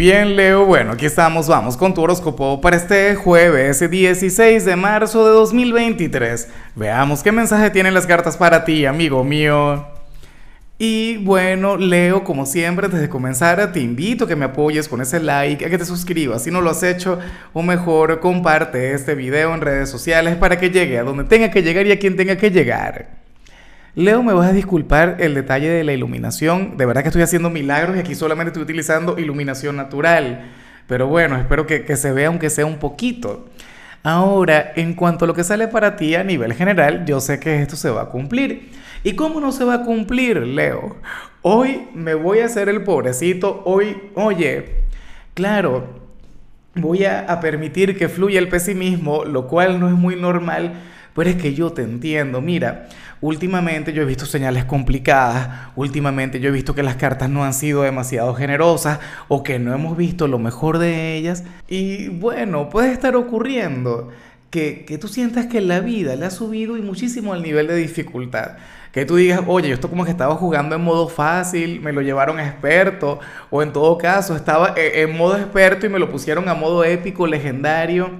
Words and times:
bien, 0.00 0.34
Leo. 0.34 0.64
Bueno, 0.64 0.92
aquí 0.92 1.04
estamos, 1.04 1.46
vamos 1.46 1.76
con 1.76 1.92
tu 1.92 2.00
horóscopo 2.00 2.58
para 2.62 2.74
este 2.74 3.14
jueves 3.16 3.80
16 3.90 4.64
de 4.64 4.74
marzo 4.74 5.26
de 5.26 5.32
2023. 5.32 6.48
Veamos 6.74 7.22
qué 7.22 7.30
mensaje 7.32 7.68
tienen 7.68 7.92
las 7.92 8.06
cartas 8.06 8.38
para 8.38 8.64
ti, 8.64 8.86
amigo 8.86 9.22
mío. 9.24 9.86
Y 10.78 11.18
bueno, 11.18 11.76
Leo, 11.76 12.24
como 12.24 12.46
siempre, 12.46 12.88
desde 12.88 13.10
comenzar, 13.10 13.72
te 13.72 13.80
invito 13.80 14.24
a 14.24 14.28
que 14.28 14.36
me 14.36 14.46
apoyes 14.46 14.88
con 14.88 15.02
ese 15.02 15.20
like, 15.20 15.66
a 15.66 15.68
que 15.68 15.76
te 15.76 15.84
suscribas 15.84 16.44
si 16.44 16.50
no 16.50 16.62
lo 16.62 16.70
has 16.70 16.82
hecho, 16.82 17.18
o 17.52 17.62
mejor, 17.62 18.20
comparte 18.20 18.94
este 18.94 19.14
video 19.14 19.52
en 19.52 19.60
redes 19.60 19.90
sociales 19.90 20.34
para 20.36 20.58
que 20.58 20.70
llegue 20.70 20.98
a 20.98 21.02
donde 21.02 21.24
tenga 21.24 21.50
que 21.50 21.62
llegar 21.62 21.86
y 21.86 21.92
a 21.92 21.98
quien 21.98 22.16
tenga 22.16 22.38
que 22.38 22.50
llegar. 22.50 23.19
Leo, 23.96 24.22
me 24.22 24.32
vas 24.32 24.48
a 24.48 24.52
disculpar 24.52 25.16
el 25.18 25.34
detalle 25.34 25.68
de 25.68 25.82
la 25.82 25.92
iluminación. 25.92 26.76
De 26.76 26.86
verdad 26.86 27.02
que 27.02 27.08
estoy 27.08 27.22
haciendo 27.22 27.50
milagros 27.50 27.96
y 27.96 27.98
aquí 27.98 28.14
solamente 28.14 28.50
estoy 28.50 28.62
utilizando 28.62 29.18
iluminación 29.18 29.74
natural. 29.74 30.48
Pero 30.86 31.08
bueno, 31.08 31.36
espero 31.36 31.66
que, 31.66 31.84
que, 31.84 31.96
se 31.96 32.12
vea 32.12 32.28
aunque 32.28 32.50
sea 32.50 32.66
un 32.66 32.78
poquito. 32.78 33.48
Ahora, 34.04 34.72
en 34.76 34.94
cuanto 34.94 35.24
a 35.24 35.28
lo 35.28 35.34
que 35.34 35.42
sale 35.42 35.66
para 35.66 35.96
ti 35.96 36.14
a 36.14 36.22
nivel 36.22 36.54
general, 36.54 37.04
yo 37.04 37.20
sé 37.20 37.40
que 37.40 37.62
esto 37.62 37.74
se 37.74 37.90
va 37.90 38.02
a 38.02 38.08
cumplir. 38.10 38.70
¿Y 39.02 39.14
cómo 39.14 39.40
no 39.40 39.50
se 39.50 39.64
va 39.64 39.74
a 39.74 39.82
cumplir, 39.82 40.36
Leo? 40.38 40.96
Hoy 41.42 41.88
me 41.92 42.14
voy 42.14 42.40
a 42.40 42.46
hacer 42.46 42.68
el 42.68 42.84
pobrecito. 42.84 43.62
Hoy, 43.64 43.96
oye, 44.14 44.84
claro, 45.34 45.88
voy 46.76 47.06
a, 47.06 47.20
a 47.20 47.40
permitir 47.40 47.98
que 47.98 48.08
fluya 48.08 48.38
el 48.38 48.48
pesimismo, 48.48 49.24
lo 49.24 49.48
cual 49.48 49.80
no 49.80 49.88
es 49.88 49.94
muy 49.94 50.14
normal 50.14 50.74
pero 51.14 51.30
es 51.30 51.36
que 51.36 51.54
yo 51.54 51.70
te 51.72 51.82
entiendo, 51.82 52.40
mira, 52.40 52.88
últimamente 53.20 53.92
yo 53.92 54.02
he 54.02 54.06
visto 54.06 54.26
señales 54.26 54.64
complicadas, 54.64 55.70
últimamente 55.76 56.40
yo 56.40 56.48
he 56.48 56.52
visto 56.52 56.74
que 56.74 56.82
las 56.82 56.96
cartas 56.96 57.28
no 57.30 57.44
han 57.44 57.54
sido 57.54 57.82
demasiado 57.82 58.34
generosas 58.34 59.00
o 59.28 59.42
que 59.42 59.58
no 59.58 59.74
hemos 59.74 59.96
visto 59.96 60.28
lo 60.28 60.38
mejor 60.38 60.78
de 60.78 61.16
ellas. 61.16 61.44
Y 61.68 62.08
bueno, 62.08 62.68
puede 62.70 62.92
estar 62.92 63.16
ocurriendo 63.16 64.10
que, 64.50 64.84
que 64.84 64.98
tú 64.98 65.08
sientas 65.08 65.46
que 65.46 65.60
la 65.60 65.80
vida 65.80 66.16
le 66.16 66.26
ha 66.26 66.30
subido 66.30 66.76
y 66.76 66.82
muchísimo 66.82 67.34
el 67.34 67.42
nivel 67.42 67.66
de 67.66 67.76
dificultad. 67.76 68.56
Que 68.92 69.04
tú 69.04 69.16
digas, 69.16 69.42
oye, 69.46 69.68
yo 69.68 69.74
esto 69.74 69.88
como 69.88 70.04
que 70.04 70.10
estaba 70.10 70.34
jugando 70.34 70.74
en 70.74 70.82
modo 70.82 71.08
fácil, 71.08 71.80
me 71.80 71.92
lo 71.92 72.02
llevaron 72.02 72.40
a 72.40 72.48
experto, 72.48 73.20
o 73.48 73.62
en 73.62 73.72
todo 73.72 73.96
caso 73.98 74.34
estaba 74.34 74.74
eh, 74.76 75.02
en 75.02 75.16
modo 75.16 75.36
experto 75.36 75.86
y 75.86 75.88
me 75.88 76.00
lo 76.00 76.10
pusieron 76.10 76.48
a 76.48 76.54
modo 76.54 76.82
épico, 76.82 77.26
legendario. 77.28 78.10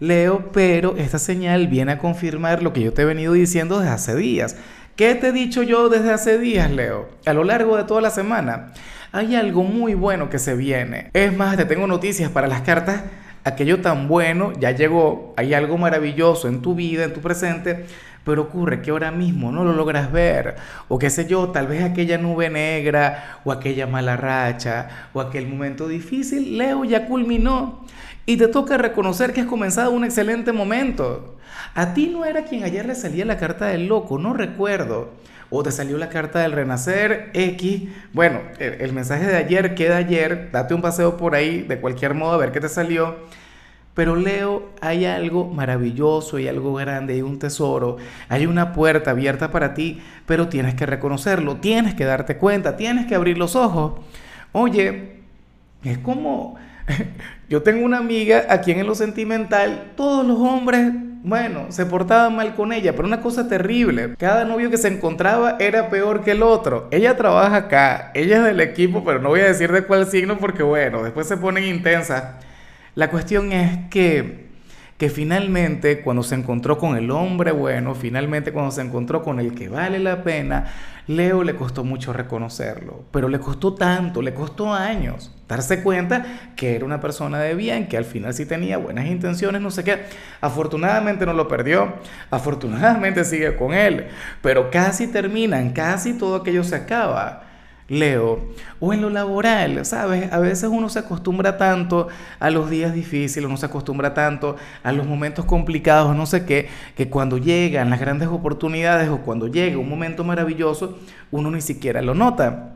Leo, 0.00 0.50
pero 0.52 0.96
esta 0.96 1.18
señal 1.18 1.68
viene 1.68 1.92
a 1.92 1.98
confirmar 1.98 2.62
lo 2.62 2.72
que 2.72 2.82
yo 2.82 2.92
te 2.92 3.02
he 3.02 3.04
venido 3.04 3.32
diciendo 3.32 3.78
desde 3.78 3.92
hace 3.92 4.16
días. 4.16 4.56
¿Qué 4.96 5.14
te 5.14 5.28
he 5.28 5.32
dicho 5.32 5.62
yo 5.62 5.88
desde 5.88 6.12
hace 6.12 6.38
días, 6.38 6.70
Leo? 6.70 7.08
A 7.26 7.32
lo 7.32 7.44
largo 7.44 7.76
de 7.76 7.84
toda 7.84 8.00
la 8.00 8.10
semana. 8.10 8.72
Hay 9.12 9.34
algo 9.34 9.62
muy 9.62 9.94
bueno 9.94 10.30
que 10.30 10.38
se 10.38 10.54
viene. 10.54 11.10
Es 11.12 11.36
más, 11.36 11.56
te 11.56 11.64
tengo 11.64 11.86
noticias 11.86 12.30
para 12.30 12.48
las 12.48 12.62
cartas. 12.62 13.02
Aquello 13.44 13.80
tan 13.80 14.08
bueno 14.08 14.52
ya 14.58 14.70
llegó. 14.70 15.34
Hay 15.36 15.54
algo 15.54 15.78
maravilloso 15.78 16.48
en 16.48 16.62
tu 16.62 16.74
vida, 16.74 17.04
en 17.04 17.12
tu 17.12 17.20
presente 17.20 17.86
pero 18.24 18.42
ocurre 18.42 18.82
que 18.82 18.90
ahora 18.90 19.10
mismo 19.10 19.52
no 19.52 19.64
lo 19.64 19.72
logras 19.72 20.10
ver, 20.10 20.56
o 20.88 20.98
qué 20.98 21.10
sé 21.10 21.26
yo, 21.26 21.50
tal 21.50 21.66
vez 21.66 21.82
aquella 21.82 22.18
nube 22.18 22.50
negra, 22.50 23.40
o 23.44 23.52
aquella 23.52 23.86
mala 23.86 24.16
racha, 24.16 25.08
o 25.12 25.20
aquel 25.20 25.46
momento 25.46 25.88
difícil, 25.88 26.58
Leo 26.58 26.84
ya 26.84 27.06
culminó. 27.06 27.84
Y 28.26 28.38
te 28.38 28.48
toca 28.48 28.78
reconocer 28.78 29.34
que 29.34 29.42
has 29.42 29.46
comenzado 29.46 29.90
un 29.90 30.04
excelente 30.04 30.52
momento. 30.52 31.36
A 31.74 31.92
ti 31.92 32.06
no 32.06 32.24
era 32.24 32.44
quien 32.44 32.64
ayer 32.64 32.86
le 32.86 32.94
salía 32.94 33.24
la 33.26 33.36
carta 33.36 33.66
del 33.66 33.86
loco, 33.86 34.18
no 34.18 34.32
recuerdo. 34.32 35.10
O 35.50 35.62
te 35.62 35.70
salió 35.70 35.98
la 35.98 36.08
carta 36.08 36.40
del 36.40 36.52
renacer 36.52 37.30
X. 37.34 37.88
Bueno, 38.12 38.40
el, 38.58 38.92
mensaje 38.92 39.26
de 39.26 39.36
ayer 39.36 39.74
queda 39.74 39.98
ayer. 39.98 40.50
Date 40.52 40.72
un 40.72 40.80
paseo 40.80 41.16
por 41.18 41.34
ahí, 41.34 41.62
de 41.62 41.80
cualquier 41.80 42.14
modo, 42.14 42.32
a 42.32 42.38
ver 42.38 42.50
qué 42.50 42.60
te 42.60 42.68
salió. 42.68 43.16
Pero 43.94 44.16
Leo, 44.16 44.70
hay 44.80 45.04
algo 45.04 45.46
maravilloso, 45.46 46.36
hay 46.36 46.48
algo 46.48 46.74
grande, 46.74 47.14
hay 47.14 47.22
un 47.22 47.38
tesoro, 47.38 47.96
hay 48.28 48.46
una 48.46 48.72
puerta 48.72 49.12
abierta 49.12 49.50
para 49.50 49.72
ti, 49.72 50.02
pero 50.26 50.48
tienes 50.48 50.74
que 50.74 50.84
reconocerlo, 50.84 51.56
tienes 51.56 51.94
que 51.94 52.04
darte 52.04 52.36
cuenta, 52.36 52.76
tienes 52.76 53.06
que 53.06 53.14
abrir 53.14 53.38
los 53.38 53.54
ojos. 53.54 54.00
Oye, 54.52 55.20
es 55.84 55.98
como 55.98 56.56
Yo 57.48 57.62
tengo 57.62 57.84
una 57.84 57.98
amiga 57.98 58.46
a 58.48 58.60
quien 58.60 58.78
en 58.78 58.86
lo 58.86 58.94
sentimental 58.94 59.92
todos 59.96 60.26
los 60.26 60.38
hombres, 60.38 60.92
bueno, 61.22 61.66
se 61.70 61.86
portaban 61.86 62.36
mal 62.36 62.54
con 62.54 62.72
ella, 62.72 62.92
pero 62.94 63.08
una 63.08 63.20
cosa 63.20 63.48
terrible. 63.48 64.14
Cada 64.18 64.44
novio 64.44 64.70
que 64.70 64.76
se 64.76 64.88
encontraba 64.88 65.56
era 65.58 65.88
peor 65.88 66.22
que 66.22 66.32
el 66.32 66.42
otro. 66.42 66.88
Ella 66.90 67.16
trabaja 67.16 67.56
acá, 67.56 68.10
ella 68.14 68.38
es 68.38 68.44
del 68.44 68.60
equipo, 68.60 69.04
pero 69.04 69.20
no 69.20 69.30
voy 69.30 69.40
a 69.40 69.46
decir 69.46 69.72
de 69.72 69.84
cuál 69.84 70.06
signo 70.06 70.38
porque 70.38 70.62
bueno, 70.62 71.02
después 71.02 71.26
se 71.26 71.36
ponen 71.36 71.64
intensas. 71.64 72.24
La 72.94 73.10
cuestión 73.10 73.52
es 73.52 73.88
que 73.90 74.44
que 74.98 75.10
finalmente 75.10 76.02
cuando 76.02 76.22
se 76.22 76.36
encontró 76.36 76.78
con 76.78 76.96
el 76.96 77.10
hombre 77.10 77.50
bueno, 77.50 77.94
finalmente 77.94 78.52
cuando 78.52 78.70
se 78.70 78.80
encontró 78.80 79.22
con 79.22 79.40
el 79.40 79.54
que 79.54 79.68
vale 79.68 79.98
la 79.98 80.22
pena, 80.22 80.66
Leo 81.08 81.42
le 81.42 81.56
costó 81.56 81.82
mucho 81.84 82.12
reconocerlo, 82.12 83.04
pero 83.10 83.28
le 83.28 83.40
costó 83.40 83.74
tanto, 83.74 84.22
le 84.22 84.32
costó 84.32 84.72
años 84.72 85.32
darse 85.48 85.82
cuenta 85.82 86.24
que 86.56 86.76
era 86.76 86.84
una 86.84 87.00
persona 87.00 87.40
de 87.40 87.54
bien, 87.54 87.88
que 87.88 87.96
al 87.96 88.04
final 88.04 88.32
sí 88.32 88.46
tenía 88.46 88.78
buenas 88.78 89.06
intenciones, 89.06 89.60
no 89.60 89.70
sé 89.70 89.84
qué. 89.84 90.04
Afortunadamente 90.40 91.26
no 91.26 91.32
lo 91.32 91.48
perdió, 91.48 91.94
afortunadamente 92.30 93.24
sigue 93.24 93.56
con 93.56 93.74
él, 93.74 94.06
pero 94.40 94.70
casi 94.70 95.08
terminan, 95.08 95.72
casi 95.72 96.14
todo 96.14 96.36
aquello 96.36 96.64
se 96.64 96.76
acaba. 96.76 97.43
Leo, 97.88 98.40
o 98.80 98.94
en 98.94 99.02
lo 99.02 99.10
laboral, 99.10 99.84
¿sabes? 99.84 100.32
A 100.32 100.38
veces 100.38 100.70
uno 100.72 100.88
se 100.88 101.00
acostumbra 101.00 101.58
tanto 101.58 102.08
a 102.40 102.50
los 102.50 102.70
días 102.70 102.94
difíciles, 102.94 103.46
uno 103.46 103.58
se 103.58 103.66
acostumbra 103.66 104.14
tanto 104.14 104.56
a 104.82 104.92
los 104.92 105.06
momentos 105.06 105.44
complicados, 105.44 106.16
no 106.16 106.24
sé 106.24 106.46
qué, 106.46 106.68
que 106.96 107.10
cuando 107.10 107.36
llegan 107.36 107.90
las 107.90 108.00
grandes 108.00 108.28
oportunidades 108.28 109.10
o 109.10 109.18
cuando 109.18 109.48
llega 109.48 109.76
un 109.76 109.88
momento 109.88 110.24
maravilloso, 110.24 110.98
uno 111.30 111.50
ni 111.50 111.60
siquiera 111.60 112.00
lo 112.00 112.14
nota. 112.14 112.70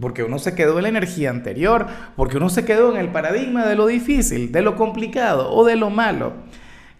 Porque 0.00 0.24
uno 0.24 0.38
se 0.38 0.54
quedó 0.54 0.78
en 0.78 0.84
la 0.84 0.88
energía 0.88 1.28
anterior, 1.28 1.86
porque 2.16 2.38
uno 2.38 2.48
se 2.48 2.64
quedó 2.64 2.90
en 2.92 2.96
el 2.96 3.08
paradigma 3.08 3.66
de 3.66 3.76
lo 3.76 3.86
difícil, 3.86 4.50
de 4.50 4.62
lo 4.62 4.74
complicado 4.74 5.52
o 5.52 5.66
de 5.66 5.76
lo 5.76 5.90
malo. 5.90 6.32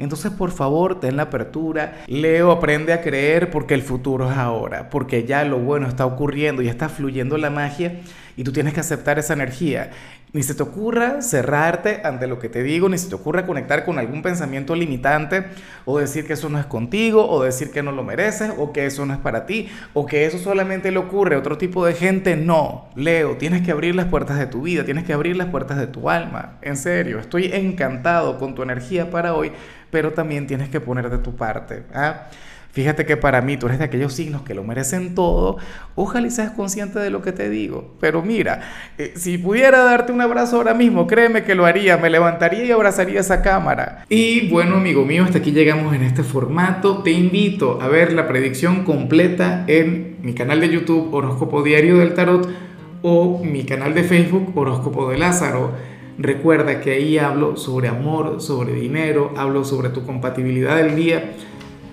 Entonces, 0.02 0.32
por 0.32 0.50
favor, 0.50 1.00
ten 1.00 1.16
la 1.16 1.24
apertura. 1.24 2.02
Leo, 2.06 2.50
aprende 2.50 2.92
a 2.92 3.00
creer 3.00 3.50
porque 3.50 3.74
el 3.74 3.82
futuro 3.82 4.30
es 4.30 4.36
ahora, 4.36 4.90
porque 4.90 5.24
ya 5.24 5.44
lo 5.44 5.58
bueno 5.58 5.86
está 5.86 6.06
ocurriendo 6.06 6.60
y 6.60 6.68
está 6.68 6.88
fluyendo 6.88 7.38
la 7.38 7.50
magia 7.50 8.00
y 8.36 8.44
tú 8.44 8.52
tienes 8.52 8.74
que 8.74 8.80
aceptar 8.80 9.18
esa 9.18 9.34
energía. 9.34 9.90
Ni 10.34 10.42
se 10.42 10.54
te 10.54 10.62
ocurra 10.62 11.20
cerrarte 11.20 12.00
ante 12.04 12.26
lo 12.26 12.38
que 12.38 12.48
te 12.48 12.62
digo, 12.62 12.88
ni 12.88 12.96
se 12.96 13.10
te 13.10 13.14
ocurra 13.14 13.44
conectar 13.44 13.84
con 13.84 13.98
algún 13.98 14.22
pensamiento 14.22 14.74
limitante 14.74 15.44
o 15.84 15.98
decir 15.98 16.26
que 16.26 16.32
eso 16.32 16.48
no 16.48 16.58
es 16.58 16.64
contigo, 16.64 17.28
o 17.28 17.42
decir 17.42 17.70
que 17.70 17.82
no 17.82 17.92
lo 17.92 18.02
mereces, 18.02 18.50
o 18.56 18.72
que 18.72 18.86
eso 18.86 19.04
no 19.04 19.12
es 19.12 19.18
para 19.18 19.44
ti, 19.44 19.68
o 19.92 20.06
que 20.06 20.24
eso 20.24 20.38
solamente 20.38 20.90
le 20.90 20.98
ocurre 20.98 21.34
a 21.34 21.38
otro 21.38 21.58
tipo 21.58 21.84
de 21.84 21.92
gente. 21.92 22.34
No, 22.34 22.88
Leo, 22.94 23.36
tienes 23.36 23.60
que 23.60 23.72
abrir 23.72 23.94
las 23.94 24.06
puertas 24.06 24.38
de 24.38 24.46
tu 24.46 24.62
vida, 24.62 24.84
tienes 24.84 25.04
que 25.04 25.12
abrir 25.12 25.36
las 25.36 25.48
puertas 25.48 25.76
de 25.76 25.86
tu 25.86 26.08
alma. 26.08 26.56
En 26.62 26.78
serio, 26.78 27.18
estoy 27.18 27.50
encantado 27.52 28.38
con 28.38 28.54
tu 28.54 28.62
energía 28.62 29.10
para 29.10 29.34
hoy, 29.34 29.52
pero 29.90 30.14
también 30.14 30.46
tienes 30.46 30.70
que 30.70 30.80
poner 30.80 31.10
de 31.10 31.18
tu 31.18 31.36
parte. 31.36 31.82
¿ah? 31.92 32.28
Fíjate 32.72 33.04
que 33.04 33.18
para 33.18 33.42
mí 33.42 33.58
tú 33.58 33.66
eres 33.66 33.78
de 33.78 33.84
aquellos 33.84 34.14
signos 34.14 34.42
que 34.42 34.54
lo 34.54 34.64
merecen 34.64 35.14
todo. 35.14 35.58
Ojalá 35.94 36.26
y 36.26 36.30
seas 36.30 36.52
consciente 36.52 36.98
de 36.98 37.10
lo 37.10 37.20
que 37.20 37.32
te 37.32 37.50
digo. 37.50 37.94
Pero 38.00 38.22
mira, 38.22 38.62
eh, 38.96 39.12
si 39.14 39.36
pudiera 39.36 39.84
darte 39.84 40.10
un 40.10 40.22
abrazo 40.22 40.56
ahora 40.56 40.72
mismo, 40.72 41.06
créeme 41.06 41.44
que 41.44 41.54
lo 41.54 41.66
haría. 41.66 41.98
Me 41.98 42.08
levantaría 42.08 42.64
y 42.64 42.70
abrazaría 42.70 43.20
esa 43.20 43.42
cámara. 43.42 44.06
Y 44.08 44.48
bueno, 44.48 44.76
amigo 44.76 45.04
mío, 45.04 45.24
hasta 45.24 45.38
aquí 45.38 45.52
llegamos 45.52 45.94
en 45.94 46.02
este 46.02 46.22
formato. 46.22 47.02
Te 47.02 47.10
invito 47.10 47.78
a 47.82 47.88
ver 47.88 48.14
la 48.14 48.26
predicción 48.26 48.84
completa 48.84 49.64
en 49.66 50.16
mi 50.22 50.32
canal 50.32 50.60
de 50.60 50.70
YouTube 50.70 51.12
Horóscopo 51.12 51.62
Diario 51.62 51.98
del 51.98 52.14
Tarot 52.14 52.48
o 53.02 53.42
mi 53.44 53.64
canal 53.64 53.92
de 53.92 54.02
Facebook 54.02 54.56
Horóscopo 54.56 55.10
de 55.10 55.18
Lázaro. 55.18 55.72
Recuerda 56.16 56.80
que 56.80 56.92
ahí 56.92 57.18
hablo 57.18 57.56
sobre 57.56 57.88
amor, 57.88 58.40
sobre 58.40 58.72
dinero, 58.72 59.32
hablo 59.36 59.64
sobre 59.64 59.90
tu 59.90 60.06
compatibilidad 60.06 60.76
del 60.76 60.94
día 60.94 61.32